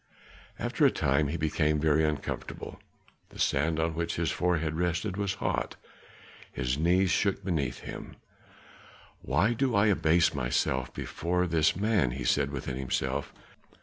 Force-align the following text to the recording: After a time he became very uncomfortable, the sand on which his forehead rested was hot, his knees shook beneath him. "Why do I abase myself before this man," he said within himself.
After 0.57 0.83
a 0.83 0.89
time 0.89 1.27
he 1.27 1.37
became 1.37 1.79
very 1.79 2.03
uncomfortable, 2.03 2.79
the 3.29 3.37
sand 3.37 3.79
on 3.79 3.93
which 3.93 4.15
his 4.15 4.31
forehead 4.31 4.73
rested 4.73 5.15
was 5.15 5.35
hot, 5.35 5.75
his 6.51 6.75
knees 6.75 7.11
shook 7.11 7.45
beneath 7.45 7.81
him. 7.81 8.15
"Why 9.21 9.53
do 9.53 9.75
I 9.75 9.85
abase 9.93 10.33
myself 10.33 10.91
before 10.91 11.45
this 11.45 11.75
man," 11.75 12.09
he 12.13 12.23
said 12.23 12.49
within 12.49 12.77
himself. 12.77 13.31